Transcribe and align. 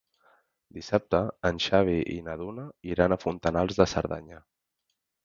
Dissabte 0.77 1.19
en 1.49 1.59
Xavi 1.65 1.97
i 2.13 2.15
na 2.29 2.35
Duna 2.39 2.65
iran 2.95 3.15
a 3.17 3.21
Fontanals 3.25 3.79
de 3.83 3.87
Cerdanya. 3.93 4.41